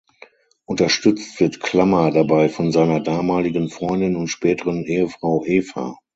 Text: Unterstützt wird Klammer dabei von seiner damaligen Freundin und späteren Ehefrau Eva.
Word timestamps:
Unterstützt 0.65 1.39
wird 1.39 1.59
Klammer 1.59 2.09
dabei 2.09 2.49
von 2.49 2.71
seiner 2.71 3.01
damaligen 3.01 3.69
Freundin 3.69 4.15
und 4.15 4.29
späteren 4.29 4.83
Ehefrau 4.83 5.43
Eva. 5.45 5.99